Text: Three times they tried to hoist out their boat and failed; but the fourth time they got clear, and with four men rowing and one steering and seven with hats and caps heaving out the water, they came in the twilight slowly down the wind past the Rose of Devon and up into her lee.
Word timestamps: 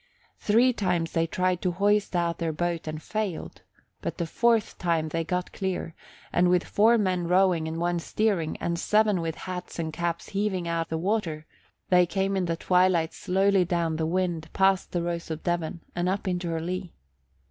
Three 0.39 0.73
times 0.73 1.11
they 1.11 1.27
tried 1.27 1.61
to 1.61 1.73
hoist 1.73 2.15
out 2.15 2.39
their 2.39 2.51
boat 2.51 2.87
and 2.87 2.99
failed; 2.99 3.61
but 4.01 4.17
the 4.17 4.25
fourth 4.25 4.79
time 4.79 5.09
they 5.09 5.23
got 5.23 5.53
clear, 5.53 5.93
and 6.33 6.49
with 6.49 6.63
four 6.63 6.97
men 6.97 7.27
rowing 7.27 7.67
and 7.67 7.77
one 7.77 7.99
steering 7.99 8.57
and 8.57 8.79
seven 8.79 9.21
with 9.21 9.35
hats 9.35 9.77
and 9.77 9.93
caps 9.93 10.29
heaving 10.29 10.67
out 10.67 10.89
the 10.89 10.97
water, 10.97 11.45
they 11.89 12.07
came 12.07 12.35
in 12.35 12.45
the 12.45 12.57
twilight 12.57 13.13
slowly 13.13 13.63
down 13.63 13.97
the 13.97 14.07
wind 14.07 14.49
past 14.53 14.91
the 14.91 15.03
Rose 15.03 15.29
of 15.29 15.43
Devon 15.43 15.81
and 15.95 16.09
up 16.09 16.27
into 16.27 16.49
her 16.49 16.61
lee. 16.61 16.93